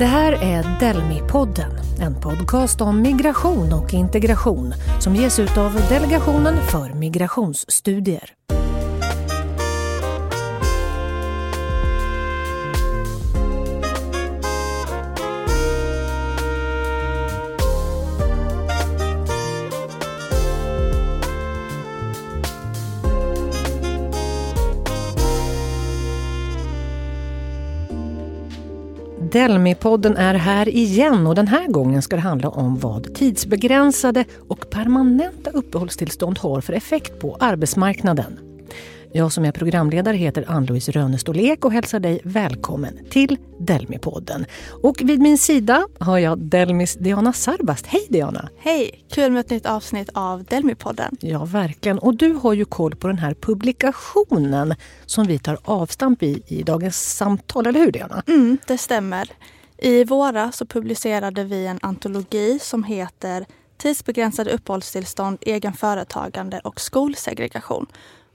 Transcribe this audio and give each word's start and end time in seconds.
Det 0.00 0.06
här 0.06 0.32
är 0.32 0.62
Delmi-podden, 0.80 1.70
en 2.00 2.20
podcast 2.20 2.80
om 2.80 3.02
migration 3.02 3.72
och 3.72 3.94
integration 3.94 4.74
som 5.00 5.16
ges 5.16 5.38
ut 5.38 5.58
av 5.58 5.80
Delegationen 5.88 6.54
för 6.70 6.94
migrationsstudier. 6.94 8.34
Delmi-podden 29.32 30.16
är 30.16 30.34
här 30.34 30.68
igen 30.68 31.26
och 31.26 31.34
den 31.34 31.48
här 31.48 31.66
gången 31.66 32.02
ska 32.02 32.16
det 32.16 32.22
handla 32.22 32.48
om 32.48 32.78
vad 32.78 33.14
tidsbegränsade 33.14 34.24
och 34.48 34.70
permanenta 34.70 35.50
uppehållstillstånd 35.50 36.38
har 36.38 36.60
för 36.60 36.72
effekt 36.72 37.20
på 37.20 37.36
arbetsmarknaden. 37.40 38.49
Jag 39.12 39.32
som 39.32 39.44
är 39.44 39.52
programledare 39.52 40.16
heter 40.16 40.44
Ann-Louise 40.48 40.92
Rönestålek 40.92 41.64
och 41.64 41.72
hälsar 41.72 42.00
dig 42.00 42.20
välkommen 42.24 42.98
till 43.10 43.38
Delmi-podden. 43.58 44.44
Och 44.82 44.96
vid 45.00 45.20
min 45.20 45.38
sida 45.38 45.86
har 45.98 46.18
jag 46.18 46.38
Delmis 46.38 46.94
Diana 46.94 47.32
Sarbast. 47.32 47.86
Hej 47.86 48.06
Diana! 48.08 48.48
Hej! 48.58 49.04
Kul 49.10 49.32
med 49.32 49.40
ett 49.40 49.50
nytt 49.50 49.66
avsnitt 49.66 50.10
av 50.14 50.44
Delmi-podden. 50.44 51.16
Ja, 51.20 51.44
verkligen. 51.44 51.98
Och 51.98 52.16
du 52.16 52.32
har 52.32 52.52
ju 52.52 52.64
koll 52.64 52.96
på 52.96 53.06
den 53.06 53.18
här 53.18 53.34
publikationen 53.34 54.74
som 55.06 55.26
vi 55.26 55.38
tar 55.38 55.58
avstamp 55.64 56.22
i 56.22 56.42
i 56.46 56.62
dagens 56.62 57.16
samtal, 57.16 57.66
eller 57.66 57.80
hur 57.80 57.92
Diana? 57.92 58.22
Mm, 58.26 58.58
det 58.66 58.78
stämmer. 58.78 59.28
I 59.78 60.04
våra 60.04 60.52
så 60.52 60.66
publicerade 60.66 61.44
vi 61.44 61.66
en 61.66 61.78
antologi 61.82 62.58
som 62.62 62.84
heter 62.84 63.46
Tidsbegränsade 63.78 64.50
uppehållstillstånd, 64.50 65.38
egen 65.40 65.72
företagande 65.72 66.60
och 66.64 66.80
skolsegregation 66.80 67.86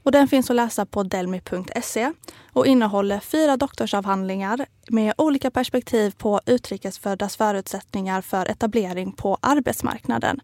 och 0.06 0.12
den 0.12 0.28
finns 0.28 0.50
att 0.50 0.56
läsa 0.56 0.86
på 0.86 1.02
delmi.se 1.02 2.12
och 2.52 2.66
innehåller 2.66 3.20
fyra 3.20 3.56
doktorsavhandlingar 3.56 4.66
med 4.88 5.14
olika 5.18 5.50
perspektiv 5.50 6.14
på 6.18 6.40
utrikesföddas 6.46 7.36
förutsättningar 7.36 8.20
för 8.22 8.50
etablering 8.50 9.12
på 9.12 9.38
arbetsmarknaden. 9.40 10.40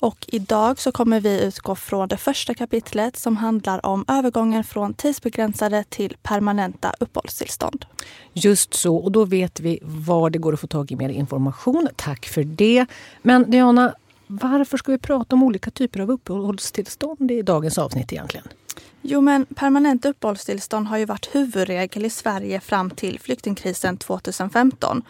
Och 0.00 0.24
idag 0.28 0.78
så 0.78 0.92
kommer 0.92 1.20
vi 1.20 1.44
utgå 1.44 1.74
från 1.74 2.08
det 2.08 2.16
första 2.16 2.54
kapitlet 2.54 3.16
som 3.16 3.36
handlar 3.36 3.86
om 3.86 4.04
övergången 4.08 4.64
från 4.64 4.94
tidsbegränsade 4.94 5.84
till 5.88 6.16
permanenta 6.22 6.94
uppehållstillstånd. 7.00 7.84
Just 8.32 8.74
så, 8.74 8.96
och 8.96 9.12
då 9.12 9.24
vet 9.24 9.60
vi 9.60 9.78
var 9.82 10.30
det 10.30 10.38
går 10.38 10.52
att 10.52 10.60
få 10.60 10.66
tag 10.66 10.92
i 10.92 10.96
mer 10.96 11.08
information. 11.08 11.88
Tack 11.96 12.26
för 12.26 12.44
det. 12.44 12.86
Men 13.22 13.50
Diana, 13.50 13.94
varför 14.26 14.76
ska 14.76 14.92
vi 14.92 14.98
prata 14.98 15.36
om 15.36 15.42
olika 15.42 15.70
typer 15.70 16.00
av 16.00 16.10
uppehållstillstånd 16.10 17.30
i 17.30 17.42
dagens 17.42 17.78
avsnitt 17.78 18.12
egentligen? 18.12 18.48
Jo, 19.10 19.20
men 19.20 19.46
permanent 19.46 20.04
uppehållstillstånd 20.04 20.86
har 20.86 20.96
ju 20.98 21.04
varit 21.04 21.34
huvudregel 21.34 22.04
i 22.04 22.10
Sverige 22.10 22.60
fram 22.60 22.90
till 22.90 23.20
flyktingkrisen 23.20 23.96
2015. 23.96 25.02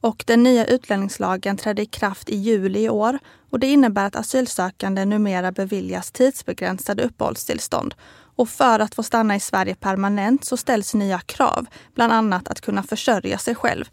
Och 0.00 0.24
den 0.26 0.42
nya 0.42 0.66
utlänningslagen 0.66 1.56
trädde 1.56 1.82
i 1.82 1.86
kraft 1.86 2.28
i 2.28 2.36
juli 2.36 2.84
i 2.84 2.88
år 2.88 3.18
och 3.50 3.60
det 3.60 3.66
innebär 3.66 4.06
att 4.06 4.16
asylsökande 4.16 5.04
numera 5.04 5.52
beviljas 5.52 6.10
tidsbegränsade 6.10 7.02
uppehållstillstånd. 7.02 7.94
Och 8.36 8.48
för 8.48 8.80
att 8.80 8.94
få 8.94 9.02
stanna 9.02 9.36
i 9.36 9.40
Sverige 9.40 9.74
permanent 9.74 10.44
så 10.44 10.56
ställs 10.56 10.94
nya 10.94 11.20
krav, 11.20 11.66
bland 11.94 12.12
annat 12.12 12.48
att 12.48 12.60
kunna 12.60 12.82
försörja 12.82 13.38
sig 13.38 13.54
själv. 13.54 13.84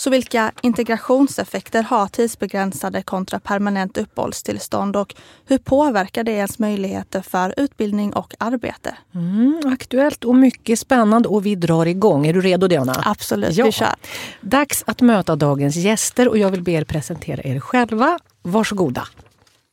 Så 0.00 0.10
vilka 0.10 0.52
integrationseffekter 0.62 1.82
har 1.82 2.06
tidsbegränsade 2.06 3.02
kontra 3.02 3.40
permanent 3.40 3.98
uppehållstillstånd 3.98 4.96
och 4.96 5.14
hur 5.46 5.58
påverkar 5.58 6.24
det 6.24 6.32
ens 6.32 6.58
möjligheter 6.58 7.22
för 7.22 7.54
utbildning 7.56 8.12
och 8.12 8.34
arbete? 8.38 8.96
Mm, 9.14 9.60
aktuellt 9.64 10.24
och 10.24 10.34
mycket 10.34 10.78
spännande 10.78 11.28
och 11.28 11.46
vi 11.46 11.54
drar 11.54 11.86
igång. 11.86 12.26
Är 12.26 12.32
du 12.32 12.40
redo 12.40 12.68
Diana? 12.68 13.02
Absolut, 13.04 13.56
ja. 13.56 13.64
vi 13.64 13.72
kör. 13.72 13.94
Dags 14.40 14.84
att 14.86 15.00
möta 15.00 15.36
dagens 15.36 15.76
gäster 15.76 16.28
och 16.28 16.38
jag 16.38 16.50
vill 16.50 16.62
be 16.62 16.72
er 16.72 16.84
presentera 16.84 17.42
er 17.44 17.60
själva. 17.60 18.18
Varsågoda. 18.42 19.02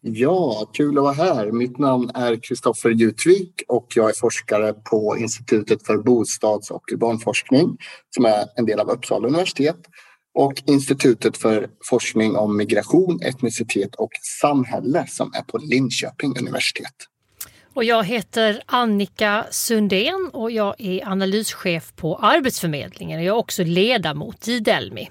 Ja, 0.01 0.69
kul 0.73 0.97
att 0.97 1.03
vara 1.03 1.13
här. 1.13 1.51
Mitt 1.51 1.77
namn 1.77 2.11
är 2.13 2.35
Kristoffer 2.44 2.89
Jutvik 2.89 3.63
och 3.67 3.88
jag 3.95 4.09
är 4.09 4.13
forskare 4.13 4.73
på 4.73 5.17
Institutet 5.17 5.85
för 5.85 5.97
bostads 5.97 6.71
och 6.71 6.91
urbanforskning 6.91 7.77
som 8.15 8.25
är 8.25 8.45
en 8.55 8.65
del 8.65 8.79
av 8.79 8.89
Uppsala 8.89 9.27
universitet 9.27 9.77
och 10.37 10.63
Institutet 10.65 11.37
för 11.37 11.67
forskning 11.83 12.35
om 12.35 12.57
migration, 12.57 13.21
etnicitet 13.21 13.95
och 13.95 14.11
samhälle 14.41 15.05
som 15.07 15.33
är 15.33 15.41
på 15.41 15.57
Linköping 15.57 16.37
universitet. 16.39 16.93
Och 17.73 17.83
jag 17.83 18.03
heter 18.03 18.61
Annika 18.65 19.45
Sundén 19.51 20.29
och 20.33 20.51
jag 20.51 20.75
är 20.77 21.07
analyschef 21.07 21.93
på 21.95 22.15
Arbetsförmedlingen. 22.15 23.23
Jag 23.23 23.35
är 23.35 23.39
också 23.39 23.63
ledamot 23.63 24.47
i 24.47 24.59
Delmi. 24.59 25.09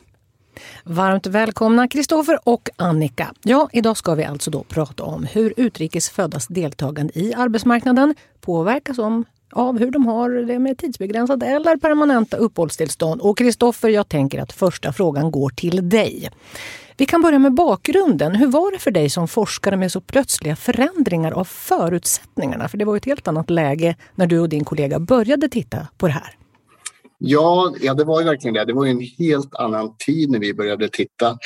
Varmt 0.84 1.26
välkomna 1.26 1.88
Kristoffer 1.88 2.38
och 2.44 2.70
Annika. 2.76 3.34
Ja, 3.42 3.68
idag 3.72 3.96
ska 3.96 4.14
vi 4.14 4.24
alltså 4.24 4.50
då 4.50 4.64
prata 4.64 5.02
om 5.02 5.24
hur 5.24 5.54
utrikesföddas 5.56 6.46
deltagande 6.46 7.18
i 7.18 7.34
arbetsmarknaden 7.34 8.14
påverkas 8.40 8.98
om 8.98 9.24
av 9.52 9.78
hur 9.78 9.90
de 9.90 10.06
har 10.06 10.30
det 10.30 10.58
med 10.58 10.78
tidsbegränsade 10.78 11.46
eller 11.46 11.76
permanenta 11.76 12.36
uppehållstillstånd. 12.36 13.20
Och 13.20 13.38
Kristoffer, 13.38 13.88
jag 13.88 14.08
tänker 14.08 14.42
att 14.42 14.52
första 14.52 14.92
frågan 14.92 15.30
går 15.30 15.50
till 15.50 15.88
dig. 15.88 16.30
Vi 16.96 17.06
kan 17.06 17.22
börja 17.22 17.38
med 17.38 17.54
bakgrunden. 17.54 18.34
Hur 18.34 18.46
var 18.46 18.72
det 18.72 18.78
för 18.78 18.90
dig 18.90 19.10
som 19.10 19.28
forskare 19.28 19.76
med 19.76 19.92
så 19.92 20.00
plötsliga 20.00 20.56
förändringar 20.56 21.32
av 21.32 21.44
förutsättningarna? 21.44 22.68
För 22.68 22.78
det 22.78 22.84
var 22.84 22.96
ett 22.96 23.04
helt 23.04 23.28
annat 23.28 23.50
läge 23.50 23.96
när 24.14 24.26
du 24.26 24.38
och 24.38 24.48
din 24.48 24.64
kollega 24.64 24.98
började 24.98 25.48
titta 25.48 25.88
på 25.98 26.06
det 26.06 26.12
här. 26.12 26.36
Ja, 27.18 27.74
ja 27.80 27.94
det 27.94 28.04
var 28.04 28.20
ju 28.20 28.26
verkligen 28.26 28.54
det. 28.54 28.64
Det 28.64 28.72
var 28.72 28.84
ju 28.84 28.90
en 28.90 29.06
helt 29.18 29.54
annan 29.54 29.96
tid 29.96 30.30
när 30.30 30.38
vi 30.38 30.54
började 30.54 30.88
titta 30.88 31.38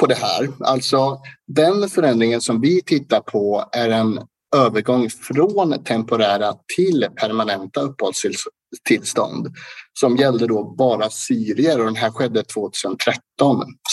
på 0.00 0.06
det 0.06 0.14
här. 0.14 0.48
Alltså 0.60 1.18
den 1.46 1.88
förändringen 1.88 2.40
som 2.40 2.60
vi 2.60 2.82
tittar 2.82 3.20
på 3.20 3.64
är 3.72 3.88
en 3.88 4.20
övergång 4.56 5.10
från 5.10 5.84
temporära 5.84 6.54
till 6.76 7.06
permanenta 7.16 7.80
uppehållstillstånd 7.80 9.54
som 10.00 10.16
gällde 10.16 10.46
då 10.46 10.74
bara 10.78 11.10
syrier 11.10 11.78
och 11.78 11.84
den 11.84 11.96
här 11.96 12.10
skedde 12.10 12.42
2013. 12.42 13.16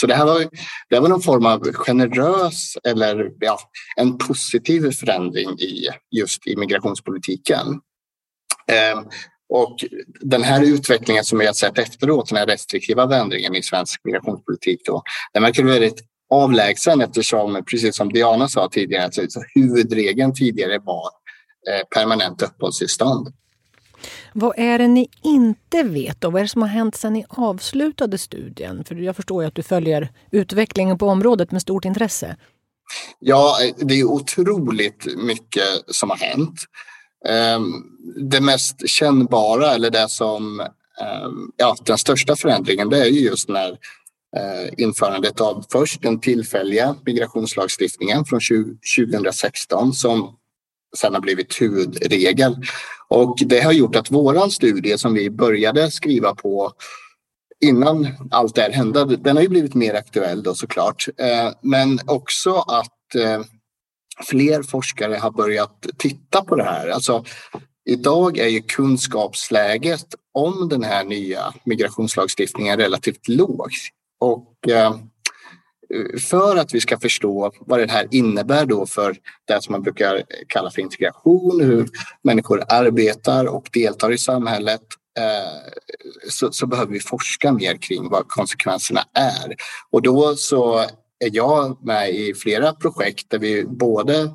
Så 0.00 0.06
det 0.06 0.14
här 0.14 0.24
var, 0.24 0.48
det 0.90 1.00
var 1.00 1.08
någon 1.08 1.22
form 1.22 1.46
av 1.46 1.72
generös 1.72 2.76
eller 2.84 3.30
ja, 3.40 3.58
en 3.96 4.18
positiv 4.18 4.90
förändring 4.90 5.50
i 5.50 5.88
just 6.16 6.46
immigrationspolitiken. 6.46 7.66
Eh, 8.70 9.00
och 9.48 9.76
den 10.20 10.42
här 10.42 10.62
utvecklingen 10.62 11.24
som 11.24 11.38
vi 11.38 11.46
har 11.46 11.52
sett 11.52 11.78
efteråt, 11.78 12.28
den 12.28 12.38
här 12.38 12.46
restriktiva 12.46 13.06
vändringen 13.06 13.54
i 13.54 13.62
svensk 13.62 14.00
migrationspolitik, 14.04 14.80
då, 14.84 15.02
den 15.32 15.42
verkar 15.42 15.64
väldigt 15.64 16.00
avlägsen 16.30 17.00
eftersom, 17.00 17.64
precis 17.70 17.96
som 17.96 18.08
Diana 18.08 18.48
sa 18.48 18.68
tidigare, 18.68 19.04
alltså, 19.04 19.40
huvudregeln 19.54 20.34
tidigare 20.34 20.78
var 20.78 21.04
eh, 21.70 21.86
permanent 21.94 22.42
uppehållstillstånd. 22.42 23.32
Vad 24.32 24.58
är 24.58 24.78
det 24.78 24.88
ni 24.88 25.08
inte 25.22 25.82
vet 25.82 26.24
och 26.24 26.32
vad 26.32 26.40
är 26.40 26.44
det 26.44 26.48
som 26.48 26.62
har 26.62 26.68
hänt 26.68 26.96
sedan 26.96 27.12
ni 27.12 27.24
avslutade 27.28 28.18
studien? 28.18 28.84
För 28.84 28.94
jag 28.94 29.16
förstår 29.16 29.42
ju 29.42 29.48
att 29.48 29.54
du 29.54 29.62
följer 29.62 30.12
utvecklingen 30.30 30.98
på 30.98 31.06
området 31.06 31.52
med 31.52 31.62
stort 31.62 31.84
intresse. 31.84 32.36
Ja, 33.18 33.56
det 33.78 33.94
är 33.94 34.04
otroligt 34.04 35.06
mycket 35.16 35.64
som 35.86 36.10
har 36.10 36.16
hänt. 36.16 36.60
Ehm, 37.28 37.72
det 38.30 38.40
mest 38.40 38.88
kännbara 38.88 39.74
eller 39.74 39.90
det 39.90 40.08
som, 40.08 40.60
ehm, 40.60 41.50
ja, 41.56 41.76
den 41.82 41.98
största 41.98 42.36
förändringen 42.36 42.88
det 42.88 43.00
är 43.00 43.10
ju 43.10 43.20
just 43.20 43.48
när 43.48 43.78
Eh, 44.36 44.68
införandet 44.76 45.40
av 45.40 45.64
först 45.72 46.02
den 46.02 46.20
tillfälliga 46.20 46.96
migrationslagstiftningen 47.06 48.24
från 48.24 48.40
2016 48.96 49.92
som 49.92 50.36
sedan 50.96 51.14
har 51.14 51.20
blivit 51.20 51.60
huvudregel. 51.60 52.56
Och 53.08 53.38
det 53.46 53.60
har 53.60 53.72
gjort 53.72 53.96
att 53.96 54.10
våran 54.10 54.50
studie 54.50 54.98
som 54.98 55.14
vi 55.14 55.30
började 55.30 55.90
skriva 55.90 56.34
på 56.34 56.72
innan 57.60 58.08
allt 58.30 58.54
det 58.54 58.62
här 58.62 58.70
hände, 58.70 59.16
den 59.16 59.36
har 59.36 59.42
ju 59.42 59.48
blivit 59.48 59.74
mer 59.74 59.94
aktuell 59.94 60.42
då 60.42 60.54
såklart. 60.54 61.06
Eh, 61.16 61.52
men 61.62 61.98
också 62.06 62.54
att 62.54 63.14
eh, 63.14 63.40
fler 64.24 64.62
forskare 64.62 65.14
har 65.14 65.30
börjat 65.30 65.86
titta 65.98 66.44
på 66.44 66.56
det 66.56 66.64
här. 66.64 66.88
Alltså, 66.88 67.24
idag 67.84 68.38
är 68.38 68.48
ju 68.48 68.62
kunskapsläget 68.62 70.06
om 70.34 70.68
den 70.68 70.82
här 70.82 71.04
nya 71.04 71.54
migrationslagstiftningen 71.64 72.76
relativt 72.76 73.28
lågt. 73.28 73.72
Och 74.20 74.68
eh, 74.68 74.96
för 76.28 76.56
att 76.56 76.74
vi 76.74 76.80
ska 76.80 76.98
förstå 76.98 77.52
vad 77.60 77.78
det 77.78 77.90
här 77.90 78.08
innebär 78.10 78.66
då 78.66 78.86
för 78.86 79.16
det 79.44 79.62
som 79.62 79.72
man 79.72 79.82
brukar 79.82 80.22
kalla 80.48 80.70
för 80.70 80.82
integration, 80.82 81.60
hur 81.60 81.88
människor 82.22 82.62
arbetar 82.68 83.44
och 83.44 83.68
deltar 83.72 84.12
i 84.12 84.18
samhället 84.18 84.82
eh, 85.18 85.72
så, 86.28 86.52
så, 86.52 86.66
behöver 86.66 86.92
vi 86.92 87.00
forska 87.00 87.52
mer 87.52 87.76
kring 87.76 88.08
vad 88.08 88.28
konsekvenserna 88.28 89.00
är. 89.14 89.54
Och 89.90 90.02
då 90.02 90.36
så 90.36 90.78
är 91.18 91.30
jag 91.32 91.86
med 91.86 92.10
i 92.10 92.34
flera 92.34 92.72
projekt 92.72 93.30
där 93.30 93.38
vi 93.38 93.64
både 93.64 94.34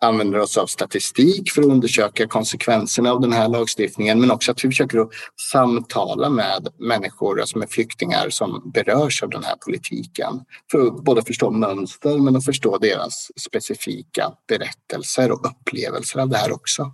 använder 0.00 0.38
oss 0.38 0.56
av 0.56 0.66
statistik 0.66 1.50
för 1.50 1.62
att 1.62 1.68
undersöka 1.68 2.26
konsekvenserna 2.26 3.10
av 3.10 3.20
den 3.20 3.32
här 3.32 3.48
lagstiftningen 3.48 4.20
men 4.20 4.30
också 4.30 4.52
att 4.52 4.64
vi 4.64 4.68
försöker 4.68 4.98
att 4.98 5.10
samtala 5.52 6.30
med 6.30 6.68
människor 6.78 7.40
alltså 7.40 7.58
med 7.58 7.70
flyktingar 7.70 8.30
som 8.30 8.70
berörs 8.74 9.22
av 9.22 9.30
den 9.30 9.44
här 9.44 9.56
politiken. 9.56 10.40
För 10.70 10.86
att 10.86 11.04
både 11.04 11.22
förstå 11.22 11.50
mönster 11.50 12.18
men 12.18 12.36
att 12.36 12.44
förstå 12.44 12.78
deras 12.78 13.30
specifika 13.36 14.32
berättelser 14.48 15.32
och 15.32 15.46
upplevelser 15.46 16.20
av 16.20 16.28
det 16.28 16.36
här 16.36 16.52
också. 16.52 16.92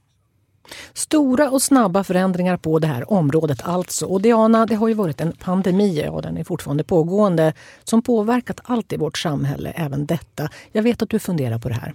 Stora 0.94 1.50
och 1.50 1.62
snabba 1.62 2.04
förändringar 2.04 2.56
på 2.56 2.78
det 2.78 2.86
här 2.86 3.12
området 3.12 3.62
alltså. 3.64 4.06
Och 4.06 4.22
Diana, 4.22 4.66
det 4.66 4.74
har 4.74 4.88
ju 4.88 4.94
varit 4.94 5.20
en 5.20 5.32
pandemi, 5.32 6.08
och 6.10 6.22
den 6.22 6.36
är 6.36 6.44
fortfarande 6.44 6.84
pågående, 6.84 7.52
som 7.84 8.02
påverkat 8.02 8.60
allt 8.64 8.92
i 8.92 8.96
vårt 8.96 9.18
samhälle, 9.18 9.70
även 9.70 10.06
detta. 10.06 10.48
Jag 10.72 10.82
vet 10.82 11.02
att 11.02 11.10
du 11.10 11.18
funderar 11.18 11.58
på 11.58 11.68
det 11.68 11.74
här. 11.74 11.94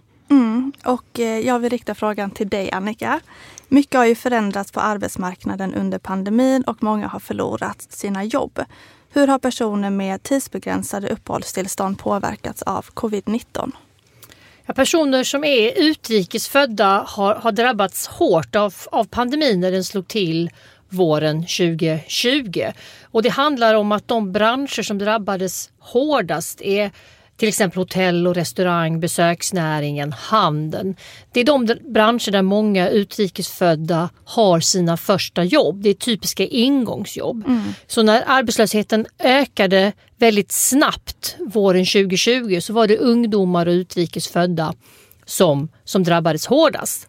Och 0.86 1.20
eh, 1.20 1.40
jag 1.40 1.60
vill 1.60 1.70
rikta 1.70 1.96
frågan 1.96 2.32
till 2.32 2.50
dig 2.50 2.72
Annika. 2.72 3.20
Mycket 3.68 3.98
har 3.98 4.06
ju 4.06 4.16
förändrats 4.16 4.72
på 4.72 4.80
arbetsmarknaden 4.80 5.74
under 5.74 6.00
pandemin 6.00 6.64
och 6.64 6.84
många 6.84 7.08
har 7.08 7.20
förlorat 7.20 7.88
sina 7.90 8.24
jobb. 8.24 8.60
Hur 9.14 9.28
har 9.28 9.40
personer 9.40 9.90
med 9.90 10.24
tidsbegränsade 10.24 11.10
uppehållstillstånd 11.10 12.00
påverkats 12.00 12.62
av 12.62 12.86
covid-19? 12.94 13.72
Ja, 14.66 14.74
personer 14.74 15.24
som 15.24 15.44
är 15.44 15.72
utrikesfödda 15.76 17.06
har, 17.08 17.36
har 17.36 17.52
drabbats 17.52 18.08
hårt 18.08 18.56
av, 18.56 18.74
av 18.92 19.04
pandemin 19.04 19.60
när 19.60 19.72
den 19.72 19.84
slog 19.84 20.08
till 20.08 20.50
våren 20.90 21.42
2020. 21.42 22.64
Och 23.04 23.24
det 23.24 23.30
handlar 23.30 23.76
om 23.76 23.92
att 23.92 24.08
de 24.08 24.32
branscher 24.32 24.82
som 24.82 24.98
drabbades 24.98 25.70
hårdast 25.80 26.62
är 26.62 26.92
till 27.38 27.50
exempel 27.50 27.78
hotell 27.78 28.28
och 28.28 28.36
restaurang, 28.36 29.00
besöksnäringen, 29.00 30.14
handeln. 30.14 30.96
Det 31.32 31.40
är 31.40 31.44
de 31.44 31.68
branscher 31.94 32.32
där 32.32 32.42
många 32.42 32.90
utrikesfödda 32.90 34.10
har 34.26 34.60
sina 34.60 34.98
första 34.98 35.44
jobb. 35.44 35.82
Det 35.82 35.90
är 35.90 35.94
typiska 35.94 36.46
ingångsjobb. 36.46 37.46
Mm. 37.48 37.74
Så 37.88 38.04
när 38.04 38.24
arbetslösheten 38.28 39.06
ökade 39.20 39.92
väldigt 40.18 40.52
snabbt 40.52 41.36
våren 41.40 41.86
2020 41.86 42.60
så 42.62 42.74
var 42.74 42.88
det 42.88 42.98
ungdomar 42.98 43.66
och 43.66 43.72
utrikesfödda 43.72 44.74
som, 45.26 45.70
som 45.84 46.04
drabbades 46.04 46.46
hårdast. 46.46 47.08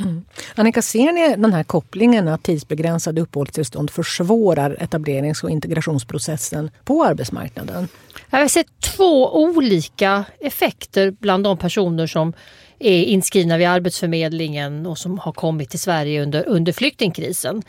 Mm. 0.00 0.24
Annika, 0.54 0.82
ser 0.82 1.12
ni 1.12 1.36
den 1.36 1.52
här 1.52 1.64
kopplingen 1.64 2.28
att 2.28 2.42
tidsbegränsade 2.42 3.20
uppehållstillstånd 3.20 3.90
försvårar 3.90 4.76
etablerings 4.80 5.44
och 5.44 5.50
integrationsprocessen 5.50 6.70
på 6.84 7.04
arbetsmarknaden? 7.04 7.88
Jag 8.30 8.38
har 8.38 8.48
sett 8.48 8.80
två 8.80 9.34
olika 9.34 10.24
effekter 10.40 11.10
bland 11.10 11.44
de 11.44 11.58
personer 11.58 12.06
som 12.06 12.32
är 12.78 13.02
inskrivna 13.02 13.56
vid 13.56 13.68
Arbetsförmedlingen 13.68 14.86
och 14.86 14.98
som 14.98 15.18
har 15.18 15.32
kommit 15.32 15.70
till 15.70 15.80
Sverige 15.80 16.22
under, 16.22 16.48
under 16.48 16.72
flyktingkrisen. 16.72 17.62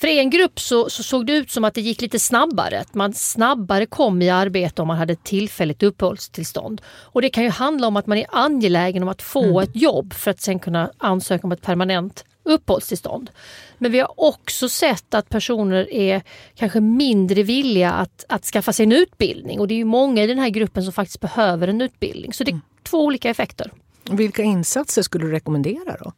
För 0.00 0.08
en 0.08 0.30
grupp 0.30 0.60
så, 0.60 0.90
så, 0.90 1.02
såg 1.02 1.26
det 1.26 1.32
ut 1.32 1.50
som 1.50 1.64
att 1.64 1.74
det 1.74 1.80
gick 1.80 2.00
lite 2.00 2.18
snabbare. 2.18 2.80
Att 2.80 2.94
man 2.94 3.12
snabbare 3.12 3.86
kom 3.86 4.22
i 4.22 4.30
arbete 4.30 4.82
om 4.82 4.88
man 4.88 4.96
hade 4.96 5.16
tillfälligt 5.16 5.82
uppehållstillstånd. 5.82 6.82
Och 6.86 7.22
det 7.22 7.30
kan 7.30 7.44
ju 7.44 7.50
handla 7.50 7.86
om 7.86 7.96
att 7.96 8.06
man 8.06 8.18
är 8.18 8.26
angelägen 8.28 9.02
om 9.02 9.08
att 9.08 9.22
få 9.22 9.44
mm. 9.44 9.62
ett 9.62 9.76
jobb 9.76 10.14
för 10.14 10.30
att 10.30 10.40
sen 10.40 10.58
kunna 10.58 10.90
ansöka 10.98 11.46
om 11.46 11.52
ett 11.52 11.62
permanent 11.62 12.24
uppehållstillstånd. 12.42 13.30
Men 13.78 13.92
vi 13.92 14.00
har 14.00 14.20
också 14.20 14.68
sett 14.68 15.14
att 15.14 15.28
personer 15.28 15.92
är 15.92 16.22
kanske 16.54 16.80
mindre 16.80 17.42
villiga 17.42 17.90
att, 17.90 18.24
att 18.28 18.44
skaffa 18.44 18.72
sig 18.72 18.84
en 18.84 18.92
utbildning 18.92 19.60
och 19.60 19.68
det 19.68 19.80
är 19.80 19.84
många 19.84 20.22
i 20.22 20.26
den 20.26 20.38
här 20.38 20.48
gruppen 20.48 20.82
som 20.82 20.92
faktiskt 20.92 21.20
behöver 21.20 21.68
en 21.68 21.80
utbildning. 21.80 22.32
Så 22.32 22.44
det 22.44 22.50
är 22.50 22.52
mm. 22.52 22.62
två 22.82 23.04
olika 23.04 23.30
effekter. 23.30 23.72
Vilka 24.10 24.42
insatser 24.42 25.02
skulle 25.02 25.24
du 25.24 25.32
rekommendera 25.32 25.96
då? 26.00 26.12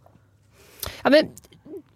Ja, 1.02 1.10
men 1.10 1.28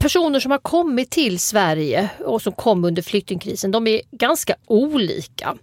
personer 0.06 0.40
som 0.40 0.50
har 0.50 0.58
kommit 0.58 1.10
till 1.10 1.38
Sverige 1.38 2.08
och 2.24 2.42
som 2.42 2.52
kom 2.52 2.84
under 2.84 3.02
flyktingkrisen, 3.02 3.70
de 3.70 3.86
är 3.86 4.00
ganska 4.10 4.54
olika. 4.66 5.56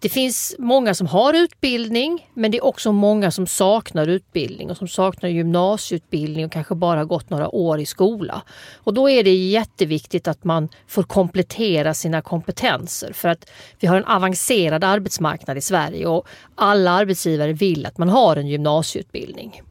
Det 0.00 0.08
finns 0.08 0.54
många 0.58 0.94
som 0.94 1.06
har 1.06 1.34
utbildning 1.34 2.28
men 2.34 2.50
det 2.50 2.58
är 2.58 2.64
också 2.64 2.92
många 2.92 3.30
som 3.30 3.46
saknar 3.46 4.06
utbildning 4.06 4.70
och 4.70 4.76
som 4.76 4.88
saknar 4.88 5.30
gymnasieutbildning 5.30 6.44
och 6.44 6.52
kanske 6.52 6.74
bara 6.74 7.04
gått 7.04 7.30
några 7.30 7.54
år 7.54 7.80
i 7.80 7.86
skola. 7.86 8.42
Och 8.76 8.94
då 8.94 9.10
är 9.10 9.24
det 9.24 9.34
jätteviktigt 9.34 10.28
att 10.28 10.44
man 10.44 10.68
får 10.86 11.02
komplettera 11.02 11.94
sina 11.94 12.22
kompetenser 12.22 13.12
för 13.12 13.28
att 13.28 13.50
vi 13.80 13.86
har 13.86 13.96
en 13.96 14.04
avancerad 14.04 14.84
arbetsmarknad 14.84 15.58
i 15.58 15.60
Sverige 15.60 16.06
och 16.06 16.26
alla 16.54 16.90
arbetsgivare 16.90 17.52
vill 17.52 17.86
att 17.86 17.98
man 17.98 18.08
har 18.08 18.36
en 18.36 18.46
gymnasieutbildning. 18.46 19.62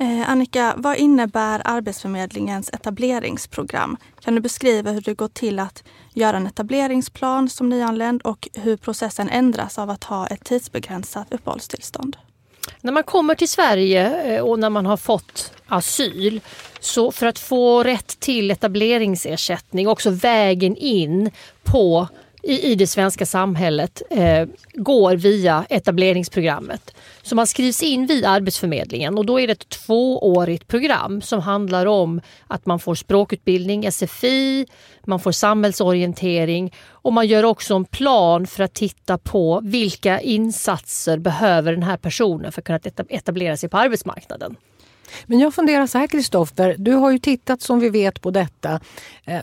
Eh, 0.00 0.30
Annika, 0.30 0.74
vad 0.76 0.96
innebär 0.96 1.62
Arbetsförmedlingens 1.64 2.70
etableringsprogram? 2.72 3.96
Kan 4.20 4.34
du 4.34 4.40
beskriva 4.40 4.90
hur 4.90 5.00
det 5.00 5.14
går 5.14 5.28
till 5.28 5.58
att 5.58 5.84
göra 6.14 6.36
en 6.36 6.46
etableringsplan 6.46 7.48
som 7.48 7.68
nyanländ 7.68 8.22
och 8.22 8.48
hur 8.52 8.76
processen 8.76 9.28
ändras 9.28 9.78
av 9.78 9.90
att 9.90 10.04
ha 10.04 10.26
ett 10.26 10.44
tidsbegränsat 10.44 11.32
uppehållstillstånd? 11.32 12.16
När 12.80 12.92
man 12.92 13.02
kommer 13.02 13.34
till 13.34 13.48
Sverige 13.48 14.36
eh, 14.36 14.42
och 14.42 14.58
när 14.58 14.70
man 14.70 14.86
har 14.86 14.96
fått 14.96 15.52
asyl 15.66 16.40
så 16.80 17.12
för 17.12 17.26
att 17.26 17.38
få 17.38 17.82
rätt 17.82 18.20
till 18.20 18.50
etableringsersättning, 18.50 19.88
också 19.88 20.10
vägen 20.10 20.76
in 20.76 21.30
på 21.62 22.08
i, 22.42 22.72
i 22.72 22.74
det 22.74 22.86
svenska 22.86 23.26
samhället 23.26 24.02
eh, 24.10 24.46
går 24.74 25.16
via 25.16 25.64
etableringsprogrammet. 25.68 26.94
Så 27.22 27.34
man 27.34 27.46
skrivs 27.46 27.82
in 27.82 28.06
vid 28.06 28.24
Arbetsförmedlingen 28.24 29.18
och 29.18 29.26
då 29.26 29.40
är 29.40 29.46
det 29.46 29.52
ett 29.52 29.68
tvåårigt 29.68 30.68
program 30.68 31.22
som 31.22 31.40
handlar 31.40 31.86
om 31.86 32.20
att 32.46 32.66
man 32.66 32.78
får 32.78 32.94
språkutbildning, 32.94 33.92
SFI, 33.92 34.66
man 35.06 35.20
får 35.20 35.32
samhällsorientering 35.32 36.74
och 36.88 37.12
man 37.12 37.26
gör 37.26 37.44
också 37.44 37.74
en 37.74 37.84
plan 37.84 38.46
för 38.46 38.64
att 38.64 38.74
titta 38.74 39.18
på 39.18 39.60
vilka 39.64 40.20
insatser 40.20 41.18
behöver 41.18 41.72
den 41.72 41.82
här 41.82 41.96
personen 41.96 42.52
för 42.52 42.60
att 42.60 42.66
kunna 42.66 42.80
etablera 43.08 43.56
sig 43.56 43.68
på 43.68 43.78
arbetsmarknaden. 43.78 44.56
Men 45.26 45.38
jag 45.38 45.54
funderar 45.54 45.86
så 45.86 45.98
här 45.98 46.06
Kristoffer, 46.06 46.74
du 46.78 46.92
har 46.92 47.10
ju 47.10 47.18
tittat 47.18 47.62
som 47.62 47.80
vi 47.80 47.88
vet 47.88 48.20
på 48.20 48.30
detta. 48.30 48.80
Eh, 49.24 49.40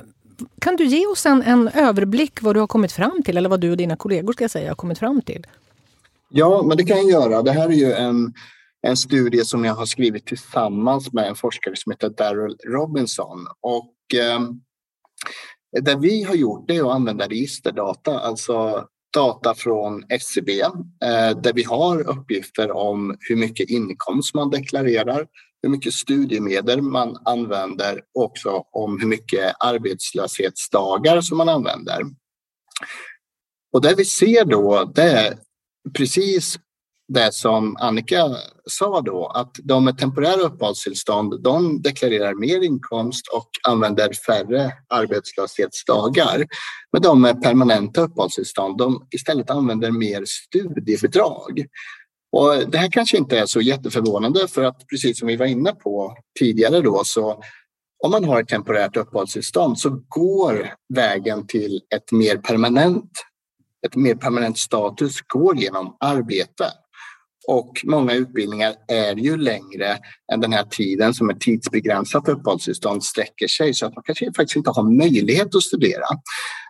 kan 0.62 0.76
du 0.76 0.86
ge 0.86 1.08
oss 1.08 1.26
en, 1.26 1.42
en 1.42 1.68
överblick 1.68 2.42
vad 2.42 2.56
du 2.56 2.60
har 2.60 2.68
kommit 2.68 2.92
fram 2.92 3.24
till, 3.24 3.38
eller 3.38 3.50
vad 3.50 3.62
du 3.62 3.72
och 3.72 3.78
dina 3.78 3.96
kollegor 3.96 4.34
ska 4.34 4.50
säga 4.50 4.72
har 4.72 4.76
kommit 4.76 5.00
fram 5.00 5.22
till? 5.22 5.48
Ja, 6.30 6.64
men 6.64 6.78
det 6.78 6.84
kan 6.84 6.98
jag 6.98 7.10
göra. 7.10 7.42
Det 7.42 7.52
här 7.52 7.70
är 7.70 7.74
ju 7.74 7.94
en, 7.94 8.34
en 8.82 8.98
studie 8.98 9.46
som 9.46 9.66
jag 9.66 9.74
har 9.74 9.86
skrivit 9.86 10.26
tillsammans 10.26 11.14
med 11.14 11.28
en 11.28 11.36
forskare 11.36 11.76
som 11.76 11.92
heter 11.92 12.10
Daryl 12.10 12.58
Robinson. 12.68 13.48
Och, 13.62 14.16
eh, 14.16 14.40
det 15.82 15.96
vi 15.96 16.24
har 16.24 16.36
gjort 16.36 16.72
är 16.72 16.80
att 16.80 16.96
använda 16.96 17.28
registerdata, 17.28 18.20
alltså 18.20 18.88
data 19.14 19.56
från 19.56 20.04
SCB 20.10 20.62
eh, 20.62 21.38
där 21.42 21.54
vi 21.54 21.64
har 21.64 22.10
uppgifter 22.10 22.72
om 22.72 23.18
hur 23.20 23.36
mycket 23.36 23.70
inkomst 23.70 24.36
man 24.36 24.50
deklarerar, 24.50 25.28
hur 25.62 25.70
mycket 25.70 25.94
studiemedel 25.94 26.82
man 26.82 27.18
använder 27.26 28.02
och 28.14 28.24
också 28.24 28.64
om 28.72 29.00
hur 29.00 29.08
mycket 29.08 29.56
arbetslöshetsdagar 29.60 31.22
som 31.22 31.38
man 31.38 31.50
använder. 31.50 32.02
Och 33.74 33.82
det 33.82 33.96
vi 33.96 34.06
ser 34.06 34.46
då, 34.46 34.92
det 34.96 35.04
är 35.04 35.38
precis 35.94 36.60
det 37.08 37.34
som 37.34 37.78
Annika 37.80 38.36
sa 38.66 39.02
då, 39.02 39.28
att 39.28 39.56
de 39.64 39.86
med 39.86 39.98
temporära 39.98 40.42
uppehållstillstånd, 40.42 41.44
de 41.44 41.82
deklarerar 41.82 42.34
mer 42.34 42.62
inkomst 42.62 43.28
och 43.28 43.50
använder 43.68 44.14
färre 44.14 44.72
arbetslöshetsdagar. 44.88 46.46
Men 46.92 47.02
de 47.02 47.22
med 47.22 47.42
permanenta 47.44 48.02
uppehållstillstånd, 48.02 48.78
de 48.78 49.08
istället 49.12 49.50
använder 49.50 49.92
mer 49.92 50.24
studiebidrag. 50.26 51.66
Och 52.38 52.72
det 52.72 52.78
här 52.78 52.90
kanske 52.92 53.18
inte 53.18 53.40
är 53.40 53.46
så 53.46 53.62
jätteförvånande 53.62 54.48
för 54.48 54.64
att 54.64 54.88
precis 54.88 55.20
som 55.20 55.28
vi 55.28 55.36
var 55.36 55.46
inne 55.46 55.72
på 55.72 56.18
tidigare 56.40 56.82
då 56.82 57.02
så 57.06 57.44
om 58.04 58.12
man 58.12 58.24
har 58.24 58.42
ett 58.42 58.48
temporärt 58.48 58.98
uppehållstillstånd 58.98 59.80
så 59.80 60.04
går 60.08 60.74
vägen 60.94 61.48
till 61.48 61.82
ett 61.96 62.12
mer 62.12 62.38
permanent, 62.38 63.12
ett 63.88 63.96
mer 63.96 64.16
permanent 64.16 64.58
status 64.58 65.22
går 65.22 65.58
genom 65.58 65.98
arbete. 66.00 66.66
Och 67.48 67.82
många 67.84 68.14
utbildningar 68.14 68.76
är 68.88 69.16
ju 69.16 69.38
längre 69.38 69.98
än 70.34 70.42
den 70.42 70.54
här 70.54 70.64
tiden 70.64 71.14
som 71.14 71.30
ett 71.30 71.40
tidsbegränsat 71.40 72.30
uppehållstillstånd 72.30 73.04
sträcker 73.04 73.48
sig 73.48 73.74
så 73.74 73.86
att 73.86 73.96
man 73.96 74.04
kanske 74.04 74.26
faktiskt 74.26 74.56
inte 74.56 74.70
har 74.70 74.98
möjlighet 74.98 75.56
att 75.56 75.64
studera. 75.64 76.06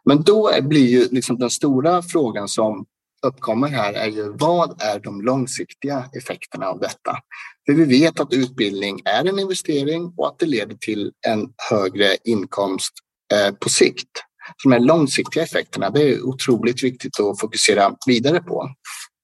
Men 0.06 0.24
då 0.24 0.52
blir 0.62 0.88
ju 0.88 1.08
liksom 1.12 1.40
den 1.40 1.50
stora 1.50 2.02
frågan 2.02 2.48
som 2.48 2.86
uppkommer 3.22 3.68
här 3.68 3.94
är 3.94 4.08
ju 4.08 4.34
vad 4.38 4.82
är 4.82 5.00
de 5.00 5.22
långsiktiga 5.22 6.06
effekterna 6.18 6.68
av 6.68 6.80
detta? 6.80 7.18
För 7.66 7.74
vi 7.74 7.84
vet 7.84 8.20
att 8.20 8.34
utbildning 8.34 9.02
är 9.06 9.26
en 9.26 9.40
investering 9.40 10.14
och 10.18 10.28
att 10.28 10.40
det 10.40 10.46
leder 10.46 10.76
till 10.76 11.12
en 11.28 11.50
högre 11.70 12.16
inkomst 12.24 12.94
eh, 13.34 13.56
på 13.56 13.70
sikt. 13.70 14.10
Så 14.58 14.70
de 14.70 14.74
här 14.74 14.80
långsiktiga 14.80 15.44
effekterna, 15.44 15.90
det 15.90 16.02
är 16.02 16.26
otroligt 16.26 16.84
viktigt 16.84 17.20
att 17.20 17.40
fokusera 17.40 17.96
vidare 18.08 18.40
på. 18.40 18.70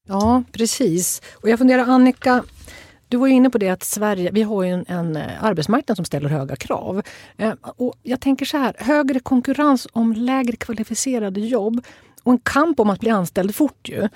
Ja, 0.08 0.44
precis. 0.52 1.22
Och 1.34 1.50
jag 1.50 1.60
funderar, 1.60 1.84
Annika, 1.84 2.44
du 3.08 3.18
var 3.18 3.28
inne 3.28 3.50
på 3.50 3.58
det 3.58 3.70
att 3.70 3.84
Sverige, 3.84 4.32
vi 4.32 4.42
har 4.42 4.64
ju 4.64 4.70
en, 4.70 4.86
en 4.88 5.16
eh, 5.16 5.44
arbetsmarknad 5.44 5.96
som 5.96 6.06
ställer 6.06 6.30
höga 6.30 6.56
krav. 6.56 7.02
Eh, 7.38 7.54
och 7.62 7.94
jag 8.04 8.22
tänker 8.22 8.46
så 8.46 8.58
här, 8.58 8.76
högre 8.80 9.20
konkurrens 9.20 9.88
om 9.92 10.14
lägre 10.14 10.56
kvalificerade 10.56 11.40
jobb 11.40 11.86
och 12.24 12.32
en 12.32 12.40
kamp 12.40 12.80
om 12.80 12.90
att 12.90 13.00
bli 13.00 13.10
anställd 13.10 13.56
fort 13.56 13.90
ju. 13.90 14.10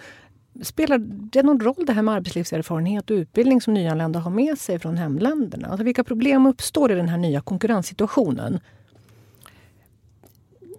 Spelar 0.62 0.98
det 1.32 1.44
någon 1.44 1.60
roll 1.60 1.86
det 1.86 1.94
här 1.94 2.02
med 2.02 2.14
arbetslivserfarenhet 2.14 3.10
och 3.10 3.14
utbildning 3.14 3.62
som 3.62 3.74
nyanlända 3.74 4.20
har 4.20 4.32
med 4.32 4.60
sig 4.60 4.80
från 4.80 4.98
hemländerna? 4.98 5.68
Alltså 5.68 5.84
vilka 5.84 6.04
problem 6.04 6.46
uppstår 6.46 6.92
i 6.92 6.96
den 6.96 7.10
här 7.10 7.18
nya 7.18 7.42
konkurrenssituationen? 7.42 8.60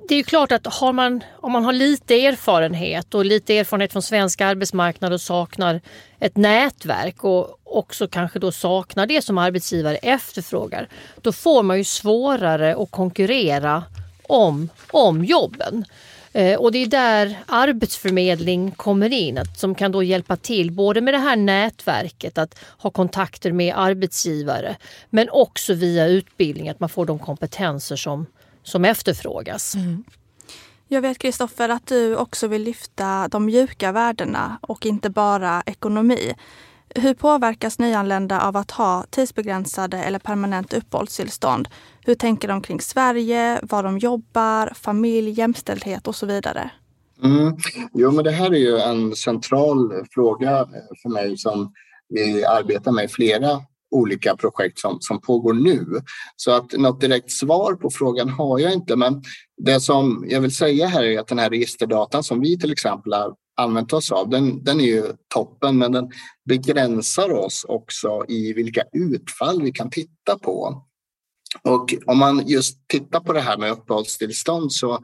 det 0.08 0.14
är 0.14 0.18
ju 0.18 0.24
klart 0.24 0.52
att 0.52 0.66
har 0.66 0.92
man, 0.92 1.24
om 1.36 1.52
man 1.52 1.64
har 1.64 1.72
lite 1.72 2.26
erfarenhet 2.26 3.14
och 3.14 3.24
lite 3.24 3.58
erfarenhet 3.58 3.92
från 3.92 4.02
svensk 4.02 4.40
arbetsmarknad 4.40 5.12
och 5.12 5.20
saknar 5.20 5.80
ett 6.18 6.36
nätverk 6.36 7.24
och 7.24 7.60
också 7.64 8.08
kanske 8.08 8.38
då 8.38 8.52
saknar 8.52 9.06
det 9.06 9.22
som 9.22 9.38
arbetsgivare 9.38 9.96
efterfrågar, 9.96 10.88
då 11.22 11.32
får 11.32 11.62
man 11.62 11.78
ju 11.78 11.84
svårare 11.84 12.76
att 12.76 12.90
konkurrera 12.90 13.84
om, 14.22 14.68
om 14.90 15.24
jobben. 15.24 15.84
Eh, 16.38 16.58
och 16.58 16.72
det 16.72 16.78
är 16.78 16.86
där 16.86 17.38
Arbetsförmedling 17.46 18.70
kommer 18.70 19.12
in, 19.12 19.38
att, 19.38 19.58
som 19.58 19.74
kan 19.74 19.92
då 19.92 20.02
hjälpa 20.02 20.36
till 20.36 20.72
både 20.72 21.00
med 21.00 21.14
det 21.14 21.18
här 21.18 21.36
nätverket, 21.36 22.38
att 22.38 22.58
ha 22.78 22.90
kontakter 22.90 23.52
med 23.52 23.74
arbetsgivare, 23.76 24.76
men 25.10 25.30
också 25.30 25.74
via 25.74 26.06
utbildning, 26.06 26.68
att 26.68 26.80
man 26.80 26.88
får 26.88 27.06
de 27.06 27.18
kompetenser 27.18 27.96
som, 27.96 28.26
som 28.62 28.84
efterfrågas. 28.84 29.74
Mm. 29.74 30.04
Jag 30.88 31.02
vet 31.02 31.18
Kristoffer 31.18 31.68
att 31.68 31.86
du 31.86 32.16
också 32.16 32.46
vill 32.46 32.62
lyfta 32.62 33.28
de 33.28 33.44
mjuka 33.44 33.92
värdena 33.92 34.58
och 34.60 34.86
inte 34.86 35.10
bara 35.10 35.62
ekonomi. 35.66 36.34
Hur 36.94 37.14
påverkas 37.14 37.78
nyanlända 37.78 38.40
av 38.40 38.56
att 38.56 38.70
ha 38.70 39.04
tidsbegränsade 39.10 39.98
eller 39.98 40.18
permanent 40.18 40.72
uppehållstillstånd? 40.72 41.68
Hur 42.04 42.14
tänker 42.14 42.48
de 42.48 42.62
kring 42.62 42.80
Sverige, 42.80 43.60
var 43.62 43.82
de 43.82 43.98
jobbar, 43.98 44.72
familj, 44.74 45.30
jämställdhet 45.30 46.08
och 46.08 46.16
så 46.16 46.26
vidare? 46.26 46.70
Mm. 47.24 47.56
Jo, 47.94 48.10
men 48.10 48.24
det 48.24 48.30
här 48.30 48.50
är 48.50 48.58
ju 48.58 48.78
en 48.78 49.16
central 49.16 49.92
fråga 50.10 50.68
för 51.02 51.08
mig 51.08 51.38
som 51.38 51.72
vi 52.08 52.44
arbetar 52.44 52.92
med 52.92 53.04
i 53.04 53.08
flera 53.08 53.60
olika 53.90 54.36
projekt 54.36 54.78
som, 54.78 54.98
som 55.00 55.20
pågår 55.20 55.52
nu. 55.52 55.86
Så 56.36 56.50
att 56.50 56.72
något 56.72 57.00
direkt 57.00 57.30
svar 57.30 57.74
på 57.74 57.90
frågan 57.90 58.28
har 58.28 58.58
jag 58.58 58.72
inte. 58.72 58.96
Men 58.96 59.22
det 59.56 59.80
som 59.80 60.24
jag 60.28 60.40
vill 60.40 60.54
säga 60.54 60.86
här 60.86 61.02
är 61.02 61.20
att 61.20 61.26
den 61.26 61.38
här 61.38 61.50
registerdatan 61.50 62.24
som 62.24 62.40
vi 62.40 62.58
till 62.58 62.72
exempel 62.72 63.12
använt 63.58 63.92
oss 63.92 64.12
av, 64.12 64.28
den, 64.28 64.64
den 64.64 64.80
är 64.80 64.84
ju 64.84 65.12
toppen 65.34 65.78
men 65.78 65.92
den 65.92 66.10
begränsar 66.48 67.32
oss 67.32 67.64
också 67.68 68.24
i 68.28 68.52
vilka 68.52 68.82
utfall 68.92 69.62
vi 69.62 69.72
kan 69.72 69.90
titta 69.90 70.38
på. 70.38 70.82
Och 71.62 71.94
om 72.06 72.18
man 72.18 72.46
just 72.46 72.88
tittar 72.88 73.20
på 73.20 73.32
det 73.32 73.40
här 73.40 73.58
med 73.58 73.70
uppehållstillstånd 73.70 74.72
så 74.72 75.00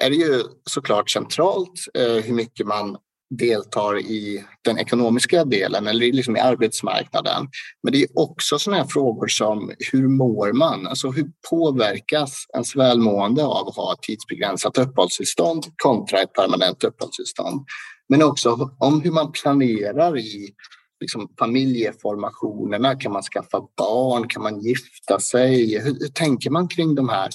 är 0.00 0.10
det 0.10 0.16
ju 0.16 0.42
såklart 0.70 1.10
centralt 1.10 1.72
eh, 1.94 2.24
hur 2.24 2.34
mycket 2.34 2.66
man 2.66 2.96
deltar 3.30 3.98
i 3.98 4.44
den 4.64 4.78
ekonomiska 4.78 5.44
delen 5.44 5.86
eller 5.86 6.12
liksom 6.12 6.36
i 6.36 6.40
arbetsmarknaden. 6.40 7.48
Men 7.82 7.92
det 7.92 8.02
är 8.02 8.18
också 8.18 8.58
sådana 8.58 8.82
här 8.82 8.88
frågor 8.88 9.28
som 9.28 9.72
hur 9.92 10.08
mår 10.08 10.52
man? 10.52 10.86
Alltså 10.86 11.10
hur 11.10 11.30
påverkas 11.50 12.46
ens 12.54 12.76
välmående 12.76 13.44
av 13.44 13.68
att 13.68 13.76
ha 13.76 13.92
ett 13.92 14.02
tidsbegränsat 14.02 14.78
uppehållstillstånd 14.78 15.64
kontra 15.82 16.22
ett 16.22 16.32
permanent 16.32 16.84
uppehållstillstånd? 16.84 17.66
Men 18.08 18.22
också 18.22 18.70
om 18.78 19.00
hur 19.00 19.12
man 19.12 19.32
planerar 19.32 20.18
i 20.18 20.54
liksom, 21.04 21.28
familjeformationerna. 21.38 22.94
Kan 22.94 23.12
man 23.12 23.22
skaffa 23.22 23.60
barn? 23.76 24.28
Kan 24.28 24.42
man 24.42 24.60
gifta 24.60 25.20
sig? 25.20 25.78
Hur, 25.78 25.94
hur 26.00 26.08
tänker 26.08 26.50
man 26.50 26.68
kring 26.68 26.94
de 26.94 27.08
här 27.08 27.30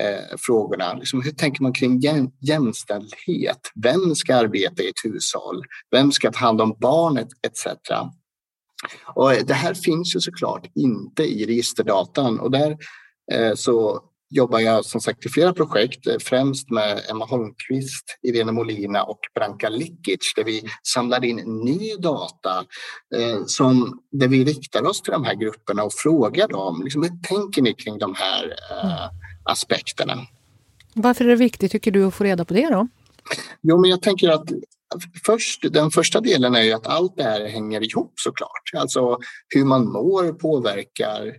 eh, 0.00 0.36
frågorna. 0.38 0.94
Liksom, 0.94 1.22
hur 1.22 1.30
tänker 1.30 1.62
man 1.62 1.72
kring 1.72 2.00
jämställdhet? 2.40 3.60
Vem 3.82 4.14
ska 4.14 4.36
arbeta 4.36 4.82
i 4.82 4.88
ett 4.88 5.04
hushåll? 5.04 5.62
Vem 5.90 6.12
ska 6.12 6.32
ta 6.32 6.38
hand 6.38 6.60
om 6.60 6.76
barnet 6.80 7.28
etc. 7.46 7.66
Och 9.14 9.30
det 9.46 9.54
här 9.54 9.74
finns 9.74 10.16
ju 10.16 10.20
såklart 10.20 10.70
inte 10.74 11.22
i 11.22 11.46
registerdatan 11.46 12.40
och 12.40 12.50
där 12.50 12.76
eh, 13.32 13.54
så 13.54 14.00
jobbar 14.30 14.60
jag 14.60 14.84
som 14.84 15.00
sagt 15.00 15.26
i 15.26 15.28
flera 15.28 15.52
projekt, 15.52 16.06
eh, 16.06 16.16
främst 16.20 16.70
med 16.70 17.02
Emma 17.10 17.24
Holmqvist, 17.24 18.18
Irene 18.22 18.52
Molina 18.52 19.02
och 19.02 19.18
Branka 19.34 19.68
Likic 19.68 20.32
där 20.36 20.44
vi 20.44 20.62
samlar 20.82 21.24
in 21.24 21.36
ny 21.64 21.96
data 21.96 22.64
eh, 23.16 23.44
som, 23.46 24.00
där 24.12 24.28
vi 24.28 24.44
riktar 24.44 24.86
oss 24.86 25.02
till 25.02 25.12
de 25.12 25.24
här 25.24 25.34
grupperna 25.34 25.84
och 25.84 25.92
frågar 25.92 26.48
dem, 26.48 26.80
liksom, 26.84 27.02
hur 27.02 27.22
tänker 27.28 27.62
ni 27.62 27.74
kring 27.74 27.98
de 27.98 28.14
här 28.14 28.44
eh, 28.70 28.84
mm 28.84 29.23
aspekterna. 29.44 30.26
Varför 30.94 31.24
är 31.24 31.28
det 31.28 31.36
viktigt 31.36 31.72
tycker 31.72 31.90
du 31.90 32.04
att 32.04 32.14
få 32.14 32.24
reda 32.24 32.44
på 32.44 32.54
det 32.54 32.68
då? 32.70 32.88
Jo, 33.62 33.80
men 33.80 33.90
jag 33.90 34.02
tänker 34.02 34.28
att 34.28 34.48
först, 35.26 35.72
den 35.72 35.90
första 35.90 36.20
delen 36.20 36.54
är 36.54 36.62
ju 36.62 36.72
att 36.72 36.86
allt 36.86 37.16
det 37.16 37.22
här 37.22 37.48
hänger 37.48 37.80
ihop 37.90 38.12
såklart. 38.16 38.70
Alltså 38.76 39.18
hur 39.48 39.64
man 39.64 39.86
mår 39.92 40.32
påverkar 40.32 41.34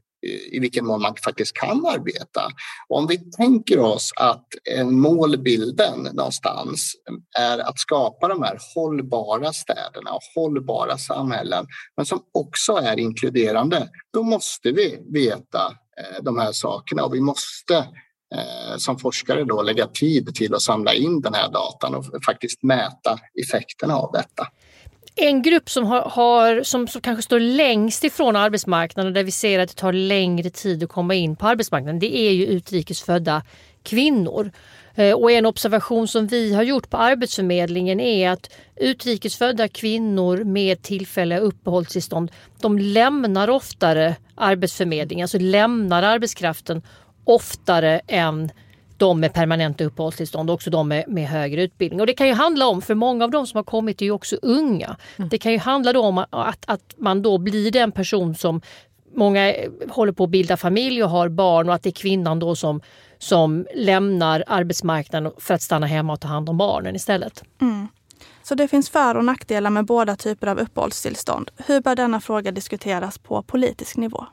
i 0.51 0.59
vilken 0.59 0.85
mån 0.85 1.01
man 1.01 1.15
faktiskt 1.24 1.53
kan 1.53 1.85
arbeta. 1.85 2.41
Och 2.89 2.97
om 2.97 3.07
vi 3.07 3.31
tänker 3.31 3.79
oss 3.79 4.12
att 4.15 4.47
målbilden 4.85 6.00
någonstans 6.13 6.93
är 7.39 7.59
att 7.59 7.79
skapa 7.79 8.27
de 8.27 8.43
här 8.43 8.59
hållbara 8.75 9.53
städerna 9.53 10.12
och 10.12 10.21
hållbara 10.35 10.97
samhällen, 10.97 11.65
men 11.97 12.05
som 12.05 12.19
också 12.33 12.74
är 12.74 13.00
inkluderande, 13.00 13.89
då 14.13 14.24
måste 14.24 14.71
vi 14.71 15.00
veta 15.13 15.74
Eh, 16.01 16.23
de 16.23 16.37
här 16.37 16.51
sakerna 16.51 17.03
och 17.03 17.13
vi 17.13 17.21
måste 17.21 17.75
eh, 18.35 18.77
som 18.77 18.99
forskare 18.99 19.43
då 19.43 19.61
lägga 19.61 19.87
tid 19.87 20.35
till 20.35 20.53
att 20.53 20.61
samla 20.61 20.93
in 20.93 21.21
den 21.21 21.33
här 21.33 21.51
datan 21.51 21.95
och 21.95 22.05
faktiskt 22.25 22.63
mäta 22.63 23.19
effekterna 23.43 23.95
av 23.95 24.11
detta. 24.11 24.47
En 25.15 25.41
grupp 25.41 25.69
som, 25.69 25.85
har, 25.85 26.01
har, 26.01 26.63
som, 26.63 26.87
som 26.87 27.01
kanske 27.01 27.23
står 27.23 27.39
längst 27.39 28.03
ifrån 28.03 28.35
arbetsmarknaden 28.35 29.13
där 29.13 29.23
vi 29.23 29.31
ser 29.31 29.59
att 29.59 29.69
det 29.69 29.75
tar 29.75 29.93
längre 29.93 30.49
tid 30.49 30.83
att 30.83 30.89
komma 30.89 31.13
in 31.13 31.35
på 31.35 31.47
arbetsmarknaden 31.47 31.99
det 31.99 32.17
är 32.17 32.31
ju 32.31 32.45
utrikesfödda 32.45 33.43
kvinnor. 33.83 34.51
Eh, 34.95 35.13
och 35.13 35.31
en 35.31 35.45
observation 35.45 36.07
som 36.07 36.27
vi 36.27 36.53
har 36.53 36.63
gjort 36.63 36.89
på 36.89 36.97
Arbetsförmedlingen 36.97 37.99
är 37.99 38.29
att 38.29 38.49
utrikesfödda 38.75 39.67
kvinnor 39.67 40.43
med 40.43 40.81
tillfälliga 40.81 41.39
uppehållstillstånd 41.39 42.31
de 42.61 42.79
lämnar 42.79 43.49
oftare 43.49 44.15
Arbetsförmedlingen, 44.35 45.23
alltså 45.23 45.37
lämnar 45.39 46.03
arbetskraften 46.03 46.81
oftare 47.23 48.01
än 48.07 48.51
de 48.97 49.19
med 49.19 49.33
permanenta 49.33 49.83
uppehållstillstånd 49.83 50.49
och 50.49 50.53
också 50.53 50.69
de 50.69 50.87
med, 50.87 51.05
med, 51.07 51.27
högre 51.27 51.63
utbildning. 51.63 51.99
Och 51.99 52.07
det 52.07 52.13
kan 52.13 52.27
ju 52.27 52.33
handla 52.33 52.67
om, 52.67 52.81
för 52.81 52.95
många 52.95 53.23
av 53.23 53.31
de 53.31 53.47
som 53.47 53.57
har 53.57 53.63
kommit 53.63 54.01
är 54.01 54.05
ju 54.05 54.11
också 54.11 54.35
unga. 54.41 54.97
Mm. 55.17 55.29
Det 55.29 55.37
kan 55.37 55.51
ju 55.51 55.57
handla 55.57 55.99
om 55.99 56.17
att, 56.17 56.63
att 56.67 56.93
man 56.97 57.21
då 57.21 57.37
blir 57.37 57.71
den 57.71 57.91
person 57.91 58.35
som 58.35 58.61
många 59.13 59.53
håller 59.89 60.11
på 60.11 60.23
att 60.23 60.29
bilda 60.29 60.57
familj 60.57 61.03
och 61.03 61.09
har 61.09 61.29
barn 61.29 61.69
och 61.69 61.75
att 61.75 61.83
det 61.83 61.89
är 61.89 61.91
kvinnan 61.91 62.39
då 62.39 62.55
som 62.55 62.81
som 63.25 63.67
lämnar 63.75 64.44
arbetsmarknaden 64.48 65.32
för 65.38 65.53
att 65.53 65.62
stanna 65.62 65.88
hemma 65.88 66.13
och 66.13 66.20
ta 66.20 66.27
hand 66.27 66.50
om 66.50 66.58
barnen 66.58 66.96
istället. 66.96 67.44
Mm. 67.62 67.88
Så 68.44 68.55
det 68.55 68.67
finns 68.67 68.89
för 68.89 69.15
och 69.17 69.25
nackdelar 69.25 69.70
med 69.70 69.86
båda 69.86 70.15
typer 70.15 70.48
av 70.48 70.60
uppehållstillstånd. 70.60 71.51
Hur 71.58 71.82
bör 71.82 71.96
denna 71.96 72.22
fråga 72.22 72.51
diskuteras 72.51 73.17
på 73.17 73.44
politisk 73.44 73.98
nivå? 73.98 74.25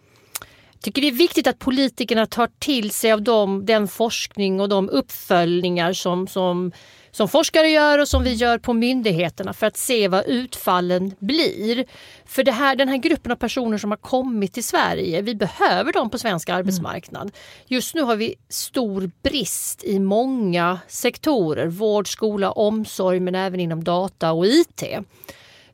Tycker 0.82 1.02
det 1.02 1.08
är 1.08 1.12
viktigt 1.12 1.46
att 1.46 1.58
politikerna 1.58 2.26
tar 2.26 2.48
till 2.58 2.90
sig 2.90 3.12
av 3.12 3.22
dem, 3.22 3.66
den 3.66 3.88
forskning 3.88 4.60
och 4.60 4.68
de 4.68 4.88
uppföljningar 4.88 5.92
som, 5.92 6.26
som 6.26 6.72
som 7.14 7.28
forskare 7.28 7.68
gör 7.68 7.98
och 7.98 8.08
som 8.08 8.22
vi 8.22 8.32
gör 8.32 8.58
på 8.58 8.72
myndigheterna 8.72 9.52
för 9.52 9.66
att 9.66 9.76
se 9.76 10.08
vad 10.08 10.26
utfallen 10.26 11.14
blir. 11.18 11.84
För 12.26 12.44
det 12.44 12.52
här, 12.52 12.76
den 12.76 12.88
här 12.88 12.96
gruppen 12.96 13.32
av 13.32 13.36
personer 13.36 13.78
som 13.78 13.90
har 13.90 13.96
kommit 13.96 14.52
till 14.52 14.64
Sverige, 14.64 15.22
vi 15.22 15.34
behöver 15.34 15.92
dem 15.92 16.10
på 16.10 16.18
svensk 16.18 16.48
mm. 16.48 16.58
arbetsmarknad. 16.58 17.30
Just 17.66 17.94
nu 17.94 18.02
har 18.02 18.16
vi 18.16 18.34
stor 18.48 19.10
brist 19.22 19.84
i 19.84 19.98
många 19.98 20.78
sektorer, 20.88 21.66
vård, 21.66 22.12
skola, 22.12 22.52
omsorg 22.52 23.20
men 23.20 23.34
även 23.34 23.60
inom 23.60 23.84
data 23.84 24.32
och 24.32 24.46
IT. 24.46 24.82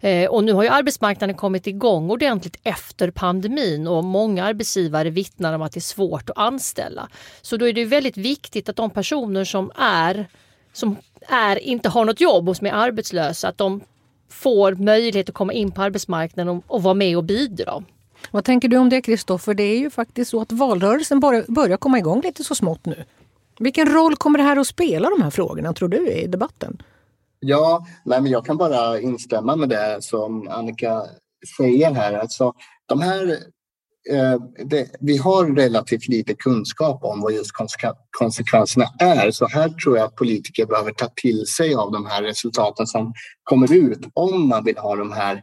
Eh, 0.00 0.30
och 0.30 0.44
nu 0.44 0.52
har 0.52 0.62
ju 0.62 0.68
arbetsmarknaden 0.68 1.36
kommit 1.36 1.66
igång 1.66 2.10
ordentligt 2.10 2.56
efter 2.62 3.10
pandemin 3.10 3.86
och 3.86 4.04
många 4.04 4.44
arbetsgivare 4.44 5.10
vittnar 5.10 5.52
om 5.52 5.62
att 5.62 5.72
det 5.72 5.78
är 5.78 5.80
svårt 5.80 6.30
att 6.30 6.38
anställa. 6.38 7.08
Så 7.42 7.56
då 7.56 7.68
är 7.68 7.72
det 7.72 7.84
väldigt 7.84 8.16
viktigt 8.16 8.68
att 8.68 8.76
de 8.76 8.90
personer 8.90 9.44
som 9.44 9.70
är 9.76 10.26
som 10.72 10.96
är, 11.28 11.58
inte 11.58 11.88
har 11.88 12.04
något 12.04 12.20
jobb 12.20 12.48
och 12.48 12.56
som 12.56 12.66
är 12.66 12.72
arbetslösa, 12.72 13.48
att 13.48 13.58
de 13.58 13.80
får 14.28 14.72
möjlighet 14.72 15.28
att 15.28 15.34
komma 15.34 15.52
in 15.52 15.70
på 15.70 15.82
arbetsmarknaden 15.82 16.56
och, 16.56 16.64
och 16.66 16.82
vara 16.82 16.94
med 16.94 17.16
och 17.16 17.24
bidra. 17.24 17.82
Vad 18.30 18.44
tänker 18.44 18.68
du 18.68 18.76
om 18.76 18.88
det 18.88 19.00
Kristoffer? 19.00 19.54
Det 19.54 19.62
är 19.62 19.78
ju 19.78 19.90
faktiskt 19.90 20.30
så 20.30 20.40
att 20.40 20.52
valrörelsen 20.52 21.20
börjar 21.48 21.76
komma 21.76 21.98
igång 21.98 22.20
lite 22.20 22.44
så 22.44 22.54
smått 22.54 22.86
nu. 22.86 23.04
Vilken 23.58 23.92
roll 23.92 24.16
kommer 24.16 24.38
det 24.38 24.44
här 24.44 24.56
att 24.56 24.66
spela, 24.66 25.10
de 25.10 25.22
här 25.22 25.30
frågorna, 25.30 25.72
tror 25.72 25.88
du, 25.88 26.08
i 26.10 26.26
debatten? 26.26 26.82
Ja, 27.40 27.86
nej, 28.04 28.20
men 28.20 28.32
jag 28.32 28.46
kan 28.46 28.56
bara 28.56 29.00
instämma 29.00 29.56
med 29.56 29.68
det 29.68 29.98
som 30.00 30.48
Annika 30.48 31.02
säger 31.56 31.92
här. 31.92 32.12
Alltså, 32.12 32.52
de 32.86 33.00
här 33.00 33.28
eh, 34.10 34.40
det, 34.64 34.90
vi 35.00 35.16
har 35.16 35.56
relativt 35.56 36.08
lite 36.08 36.34
kunskap 36.34 37.04
om 37.04 37.20
vad 37.20 37.32
just 37.32 37.50
konsekvenserna 38.18 38.86
är. 38.98 39.30
Så 39.30 39.46
här 39.48 39.68
tror 39.68 39.96
jag 39.96 40.06
att 40.06 40.14
politiker 40.16 40.66
behöver 40.66 40.92
ta 40.92 41.08
till 41.14 41.46
sig 41.46 41.74
av 41.74 41.92
de 41.92 42.06
här 42.06 42.22
resultaten 42.22 42.86
som 42.86 43.12
kommer 43.42 43.72
ut 43.72 44.00
om 44.14 44.48
man 44.48 44.64
vill 44.64 44.78
ha 44.78 44.96
de 44.96 45.12
här 45.12 45.42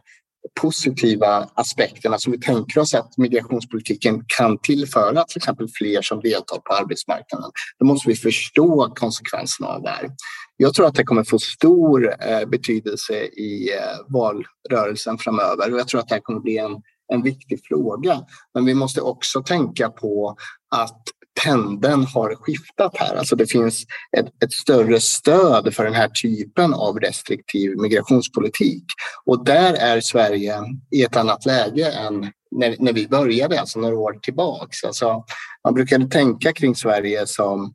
positiva 0.60 1.48
aspekterna 1.54 2.18
som 2.18 2.32
vi 2.32 2.40
tänker 2.40 2.80
oss 2.80 2.94
att 2.94 3.18
migrationspolitiken 3.18 4.24
kan 4.38 4.58
tillföra 4.58 5.24
till 5.24 5.36
exempel 5.36 5.68
fler 5.68 6.02
som 6.02 6.20
deltar 6.20 6.58
på 6.58 6.74
arbetsmarknaden. 6.74 7.50
Då 7.78 7.86
måste 7.86 8.08
vi 8.08 8.16
förstå 8.16 8.92
konsekvenserna 8.94 9.68
av 9.68 9.82
det 9.82 9.88
här. 9.88 10.10
Jag 10.56 10.74
tror 10.74 10.86
att 10.86 10.94
det 10.94 11.04
kommer 11.04 11.24
få 11.24 11.38
stor 11.38 12.14
eh, 12.20 12.48
betydelse 12.48 13.14
i 13.24 13.70
eh, 13.72 13.98
valrörelsen 14.08 15.18
framöver 15.18 15.72
och 15.72 15.78
jag 15.78 15.88
tror 15.88 16.00
att 16.00 16.08
det 16.08 16.14
här 16.14 16.22
kommer 16.22 16.40
bli 16.40 16.58
en, 16.58 16.82
en 17.12 17.22
viktig 17.22 17.60
fråga. 17.68 18.20
Men 18.54 18.64
vi 18.64 18.74
måste 18.74 19.00
också 19.00 19.42
tänka 19.42 19.88
på 19.88 20.36
att 20.76 21.02
pendeln 21.44 22.04
har 22.04 22.34
skiftat 22.34 22.96
här. 22.96 23.16
Alltså 23.16 23.36
det 23.36 23.46
finns 23.46 23.84
ett, 24.16 24.26
ett, 24.44 24.52
större 24.52 25.00
stöd 25.00 25.74
för 25.74 25.84
den 25.84 25.94
här 25.94 26.08
typen 26.08 26.74
av 26.74 27.00
restriktiv 27.00 27.78
migrationspolitik. 27.78 28.84
Och 29.24 29.44
där 29.44 29.74
är 29.74 30.00
Sverige 30.00 30.54
i 30.90 31.02
ett 31.02 31.16
annat 31.16 31.46
läge 31.46 31.90
än 31.90 32.32
när, 32.50 32.76
när 32.78 32.92
vi 32.92 33.08
började, 33.08 33.60
alltså 33.60 33.78
några 33.80 33.96
år 33.96 34.18
tillbaks. 34.22 34.84
Alltså, 34.84 35.24
man 35.64 35.74
brukade 35.74 36.08
tänka 36.08 36.52
kring 36.52 36.74
Sverige 36.74 37.26
som 37.26 37.74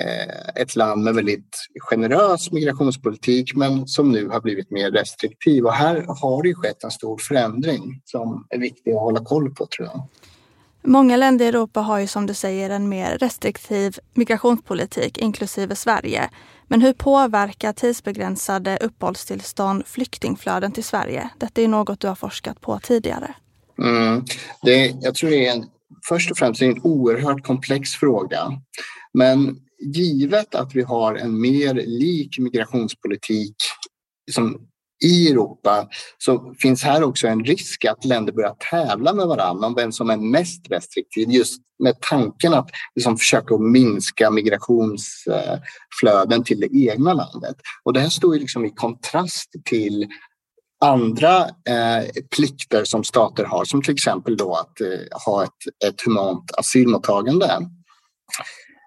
eh, 0.00 0.62
ett 0.62 0.76
land 0.76 1.02
med 1.02 1.14
väldigt 1.14 1.56
generös 1.90 2.52
migrationspolitik 2.52 3.54
men 3.54 3.86
som 3.86 4.12
nu 4.12 4.28
har 4.28 4.40
blivit 4.40 4.70
mer 4.70 4.90
restriktiv. 4.90 5.64
Och 5.64 5.72
här 5.72 6.04
har 6.20 6.42
det 6.42 6.54
skett 6.54 6.84
en 6.84 6.90
stor 6.90 7.18
förändring 7.18 8.00
som 8.04 8.46
är 8.50 8.58
viktig 8.58 8.92
att 8.92 9.00
hålla 9.00 9.24
koll 9.24 9.54
på 9.54 9.66
tror 9.66 9.88
jag. 9.88 10.08
Många 10.88 11.16
länder 11.16 11.44
i 11.44 11.48
Europa 11.48 11.80
har 11.80 11.98
ju 11.98 12.06
som 12.06 12.26
du 12.26 12.34
säger 12.34 12.70
en 12.70 12.88
mer 12.88 13.18
restriktiv 13.18 13.98
migrationspolitik, 14.14 15.18
inklusive 15.18 15.76
Sverige. 15.76 16.30
Men 16.68 16.82
hur 16.82 16.92
påverkar 16.92 17.72
tidsbegränsade 17.72 18.78
uppehållstillstånd 18.80 19.86
flyktingflöden 19.86 20.72
till 20.72 20.84
Sverige? 20.84 21.30
Detta 21.38 21.62
är 21.62 21.68
något 21.68 22.00
du 22.00 22.08
har 22.08 22.14
forskat 22.14 22.60
på 22.60 22.78
tidigare. 22.78 23.34
Mm. 23.82 24.24
Det, 24.62 24.94
jag 25.00 25.14
tror 25.14 25.30
det 25.30 25.46
är 25.46 25.52
en, 25.52 25.64
först 26.08 26.30
och 26.30 26.38
främst 26.38 26.62
en 26.62 26.80
oerhört 26.82 27.44
komplex 27.44 27.90
fråga. 27.90 28.52
Men 29.14 29.56
givet 29.80 30.54
att 30.54 30.74
vi 30.74 30.82
har 30.82 31.14
en 31.14 31.40
mer 31.40 31.74
lik 31.74 32.38
migrationspolitik 32.38 33.56
som 34.32 34.60
i 35.04 35.30
Europa 35.30 35.88
så 36.18 36.54
finns 36.58 36.82
här 36.82 37.02
också 37.02 37.28
en 37.28 37.44
risk 37.44 37.84
att 37.84 38.04
länder 38.04 38.32
börjar 38.32 38.54
tävla 38.70 39.12
med 39.12 39.26
varandra 39.26 39.66
om 39.66 39.74
vem 39.74 39.92
som 39.92 40.10
är 40.10 40.16
mest 40.16 40.70
restriktiv 40.70 41.30
just 41.30 41.62
med 41.78 42.00
tanken 42.00 42.54
att 42.54 42.70
liksom 42.94 43.16
försöka 43.16 43.58
minska 43.58 44.30
migrationsflöden 44.30 46.44
till 46.44 46.60
det 46.60 46.76
egna 46.76 47.12
landet. 47.12 47.56
Och 47.84 47.92
det 47.92 48.00
här 48.00 48.08
står 48.08 48.34
ju 48.34 48.40
liksom 48.40 48.64
i 48.64 48.70
kontrast 48.70 49.50
till 49.64 50.06
andra 50.80 51.42
eh, 51.42 52.04
plikter 52.36 52.84
som 52.84 53.04
stater 53.04 53.44
har 53.44 53.64
som 53.64 53.82
till 53.82 53.94
exempel 53.94 54.36
då 54.36 54.54
att 54.54 54.80
eh, 54.80 54.88
ha 55.26 55.44
ett, 55.44 55.50
ett 55.86 56.00
humant 56.06 56.50
asylmottagande. 56.58 57.46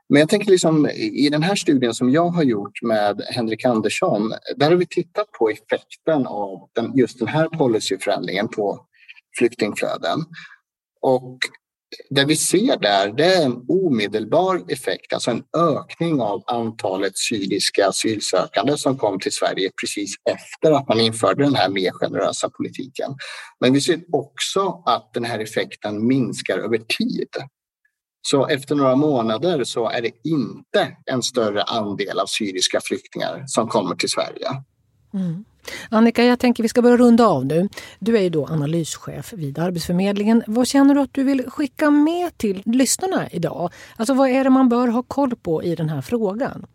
Men 0.09 0.19
jag 0.19 0.29
tänker 0.29 0.51
liksom, 0.51 0.89
i 0.89 1.29
den 1.31 1.43
här 1.43 1.55
studien 1.55 1.93
som 1.93 2.09
jag 2.09 2.29
har 2.29 2.43
gjort 2.43 2.81
med 2.81 3.21
Henrik 3.29 3.65
Andersson, 3.65 4.33
där 4.55 4.69
har 4.69 4.77
vi 4.77 4.85
tittat 4.85 5.31
på 5.31 5.49
effekten 5.49 6.27
av 6.27 6.69
den, 6.75 6.97
just 6.97 7.19
den 7.19 7.27
här 7.27 7.47
policyförändringen 7.47 8.47
på 8.47 8.85
flyktingflöden. 9.37 10.19
Och 11.01 11.37
det 12.09 12.25
vi 12.25 12.35
ser 12.35 12.77
där 12.77 13.13
det 13.13 13.25
är 13.25 13.45
en 13.45 13.65
omedelbar 13.67 14.71
effekt, 14.71 15.13
alltså 15.13 15.31
en 15.31 15.43
ökning 15.57 16.21
av 16.21 16.43
antalet 16.47 17.17
syriska 17.17 17.87
asylsökande 17.87 18.77
som 18.77 18.97
kom 18.97 19.19
till 19.19 19.31
Sverige 19.31 19.71
precis 19.81 20.15
efter 20.31 20.71
att 20.71 20.87
man 20.87 20.99
införde 20.99 21.43
den 21.43 21.55
här 21.55 21.69
mer 21.69 21.91
generösa 21.91 22.49
politiken. 22.49 23.15
Men 23.59 23.73
vi 23.73 23.81
ser 23.81 23.99
också 24.11 24.83
att 24.85 25.13
den 25.13 25.25
här 25.25 25.39
effekten 25.39 26.07
minskar 26.07 26.57
över 26.57 26.77
tid. 26.77 27.29
Så 28.21 28.47
efter 28.47 28.75
några 28.75 28.95
månader 28.95 29.63
så 29.63 29.89
är 29.89 30.01
det 30.01 30.11
inte 30.23 30.97
en 31.05 31.23
större 31.23 31.63
andel 31.63 32.19
av 32.19 32.25
syriska 32.25 32.79
flyktingar 32.83 33.43
som 33.47 33.67
kommer 33.67 33.95
till 33.95 34.09
Sverige. 34.09 34.47
Mm. 35.13 35.45
Annika, 35.89 36.23
jag 36.23 36.39
tänker 36.39 36.63
vi 36.63 36.69
ska 36.69 36.81
börja 36.81 36.97
runda 36.97 37.27
av 37.27 37.45
nu. 37.45 37.69
Du 37.99 38.17
är 38.17 38.21
ju 38.21 38.29
då 38.29 38.47
analyschef 38.47 39.33
vid 39.33 39.59
Arbetsförmedlingen. 39.59 40.43
Vad 40.47 40.67
känner 40.67 40.95
du 40.95 41.01
att 41.01 41.13
du 41.13 41.23
vill 41.23 41.49
skicka 41.49 41.91
med 41.91 42.37
till 42.37 42.61
lyssnarna 42.65 43.29
idag? 43.29 43.71
Alltså 43.95 44.13
vad 44.13 44.29
är 44.29 44.43
det 44.43 44.49
man 44.49 44.69
bör 44.69 44.87
ha 44.87 45.03
koll 45.03 45.35
på 45.35 45.63
i 45.63 45.75
den 45.75 45.89
här 45.89 46.01
frågan? 46.01 46.65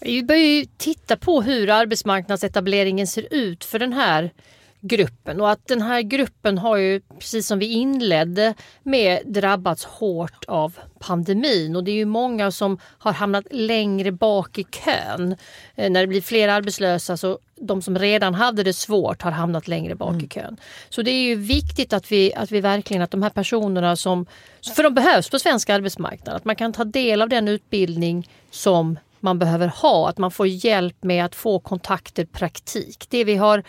Vi 0.00 0.22
bör 0.22 0.34
ju 0.34 0.66
titta 0.76 1.16
på 1.16 1.42
hur 1.42 1.70
arbetsmarknadsetableringen 1.70 3.06
ser 3.06 3.34
ut 3.34 3.64
för 3.64 3.78
den 3.78 3.92
här 3.92 4.30
gruppen 4.80 5.40
och 5.40 5.50
att 5.50 5.66
den 5.66 5.82
här 5.82 6.02
gruppen 6.02 6.58
har 6.58 6.76
ju 6.76 7.00
precis 7.18 7.46
som 7.46 7.58
vi 7.58 7.66
inledde 7.66 8.54
med 8.82 9.22
drabbats 9.24 9.84
hårt 9.84 10.44
av 10.48 10.78
pandemin 10.98 11.76
och 11.76 11.84
det 11.84 11.90
är 11.90 11.96
ju 11.96 12.04
många 12.04 12.50
som 12.50 12.78
har 12.98 13.12
hamnat 13.12 13.44
längre 13.50 14.12
bak 14.12 14.58
i 14.58 14.64
kön. 14.64 15.36
Eh, 15.74 15.90
när 15.90 16.00
det 16.00 16.06
blir 16.06 16.20
fler 16.20 16.48
arbetslösa 16.48 17.16
så 17.16 17.38
de 17.60 17.82
som 17.82 17.98
redan 17.98 18.34
hade 18.34 18.62
det 18.62 18.72
svårt 18.72 19.22
har 19.22 19.30
hamnat 19.30 19.68
längre 19.68 19.94
bak 19.94 20.10
mm. 20.10 20.24
i 20.24 20.28
kön. 20.28 20.56
Så 20.88 21.02
det 21.02 21.10
är 21.10 21.22
ju 21.22 21.34
viktigt 21.34 21.92
att 21.92 22.12
vi, 22.12 22.34
att 22.34 22.52
vi 22.52 22.60
verkligen, 22.60 23.02
att 23.02 23.10
de 23.10 23.22
här 23.22 23.30
personerna 23.30 23.96
som, 23.96 24.26
för 24.76 24.82
de 24.82 24.94
behövs 24.94 25.30
på 25.30 25.38
svensk 25.38 25.70
arbetsmarknad, 25.70 26.36
att 26.36 26.44
man 26.44 26.56
kan 26.56 26.72
ta 26.72 26.84
del 26.84 27.22
av 27.22 27.28
den 27.28 27.48
utbildning 27.48 28.28
som 28.50 28.98
man 29.20 29.38
behöver 29.38 29.66
ha, 29.68 30.08
att 30.08 30.18
man 30.18 30.30
får 30.30 30.46
hjälp 30.46 30.96
med 31.02 31.24
att 31.24 31.34
få 31.34 31.58
kontakter, 31.58 32.24
praktik. 32.24 33.06
Det 33.08 33.24
vi 33.24 33.36
har 33.36 33.62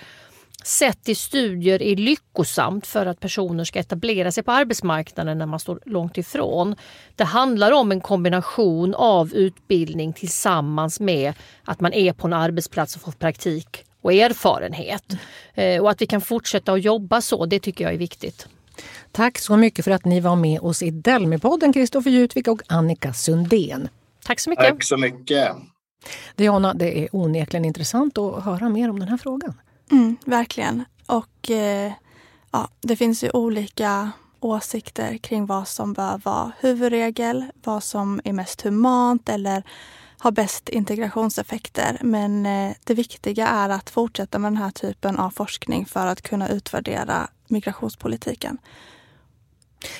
sett 0.68 1.10
i 1.10 1.16
studier 1.16 1.82
är 1.82 1.96
lyckosamt 1.96 2.88
för 2.88 3.06
att 3.06 3.20
personer 3.20 3.64
ska 3.64 3.80
etablera 3.80 4.32
sig 4.32 4.44
på 4.44 4.52
arbetsmarknaden 4.52 5.38
när 5.38 5.46
man 5.46 5.60
står 5.60 5.80
långt 5.86 6.18
ifrån. 6.18 6.76
Det 7.16 7.24
handlar 7.24 7.72
om 7.72 7.92
en 7.92 8.02
kombination 8.02 8.96
av 8.96 9.34
utbildning 9.34 10.14
tillsammans 10.14 11.00
med 11.00 11.34
att 11.64 11.80
man 11.80 11.94
är 11.94 12.14
på 12.14 12.28
en 12.28 12.34
arbetsplats 12.34 12.96
och 12.96 13.02
får 13.02 13.12
praktik 13.12 13.84
och 14.02 14.14
erfarenhet. 14.14 15.18
Eh, 15.54 15.82
och 15.82 15.90
att 15.92 16.02
vi 16.02 16.06
kan 16.06 16.22
fortsätta 16.22 16.74
att 16.74 16.84
jobba 16.84 17.22
så, 17.22 17.46
det 17.46 17.60
tycker 17.60 17.84
jag 17.84 17.94
är 17.94 17.98
viktigt. 17.98 18.48
Tack 19.12 19.38
så 19.38 19.58
mycket 19.58 19.86
för 19.86 19.92
att 19.92 20.06
ni 20.06 20.20
var 20.20 20.36
med 20.36 20.60
oss 20.60 20.82
i 20.82 20.92
Delmipodden, 20.92 21.74
Kristoffer 21.74 22.12
Jutvik 22.12 22.48
och 22.48 22.62
Annika 22.68 23.14
Sundén. 23.14 23.90
Tack 24.26 24.40
så 24.40 24.50
mycket. 24.50 24.66
Tack 24.66 24.84
så 24.84 24.98
mycket. 24.98 25.48
Diana, 26.36 26.74
det 26.74 27.04
är 27.04 27.08
onekligen 27.12 27.66
intressant 27.66 28.18
att 28.18 28.44
höra 28.44 28.70
mer 28.70 28.90
om 28.90 29.00
den 29.00 29.08
här 29.08 29.18
frågan. 29.18 29.54
Mm, 29.92 30.18
verkligen. 30.26 30.84
Och 31.06 31.52
eh, 31.52 31.92
ja, 32.52 32.68
det 32.82 32.96
finns 32.96 33.24
ju 33.24 33.30
olika 33.30 34.12
åsikter 34.40 35.18
kring 35.18 35.46
vad 35.46 35.68
som 35.68 35.94
bör 35.94 36.22
vara 36.24 36.52
huvudregel, 36.60 37.46
vad 37.64 37.84
som 37.84 38.22
är 38.24 38.34
mest 38.34 38.62
humant 38.62 39.30
eller 39.30 39.64
har 40.20 40.32
bäst 40.32 40.70
integrationseffekter. 40.70 41.98
Men 42.02 42.46
eh, 42.46 42.76
det 42.84 42.94
viktiga 42.94 43.48
är 43.48 43.70
att 43.70 43.90
fortsätta 43.90 44.40
med 44.40 44.52
den 44.52 44.58
här 44.58 44.72
typen 44.72 45.18
av 45.18 45.30
forskning 45.30 45.86
för 45.86 46.08
att 46.08 46.22
kunna 46.22 46.50
utvärdera 46.50 47.28
migrationspolitiken. 47.48 48.58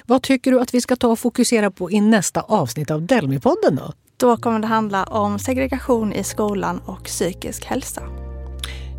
Vad 0.06 0.22
tycker 0.22 0.52
du 0.52 0.60
att 0.60 0.74
vi 0.74 0.82
ska 0.82 0.96
ta 0.96 1.08
och 1.08 1.20
fokusera 1.20 1.72
på 1.72 1.92
i 1.92 2.02
nästa 2.02 2.42
avsnitt 2.42 2.92
av 2.92 3.06
Delmipodden 3.06 3.76
då? 3.76 3.94
Då 4.18 4.38
kommer 4.38 4.60
det 4.60 4.68
handla 4.68 5.04
om 5.04 5.40
segregation 5.40 6.14
i 6.14 6.24
skolan 6.24 6.80
och 6.86 7.04
psykisk 7.04 7.66
hälsa. 7.66 8.27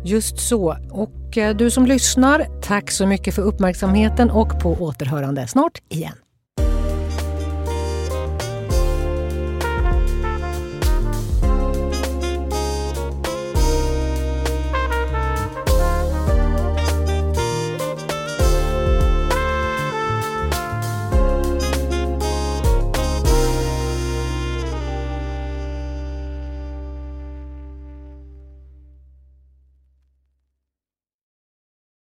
Just 0.05 0.39
så. 0.39 0.77
Och 0.91 1.37
eh, 1.37 1.55
du 1.55 1.71
som 1.71 1.85
lyssnar, 1.85 2.61
tack 2.61 2.91
så 2.91 3.07
mycket 3.07 3.35
för 3.35 3.41
uppmärksamheten 3.41 4.29
och 4.31 4.59
på 4.59 4.69
återhörande 4.69 5.47
snart 5.47 5.81
igen. 5.89 6.15